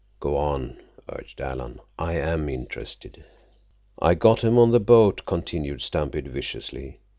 [0.19, 1.79] "Go on," urged Alan.
[1.99, 3.23] "I'm interested."
[4.01, 6.97] "I got 'em on the boat," continued Stampede viciously.